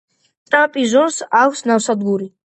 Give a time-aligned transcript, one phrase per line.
[0.53, 2.27] ტრაპიზონს აქვს ნავსადგური.